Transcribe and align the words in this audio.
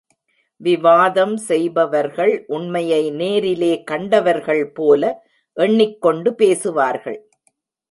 விவாதம் 0.61 1.35
செய்பவர்கள் 1.49 2.33
உண்மையை 2.47 3.11
நேரிலே 3.11 3.83
கண்டவர்கள்போல 3.91 5.13
எண்ணிக்கொண்டு 5.57 6.33
பேசுவார்கள். 6.33 7.19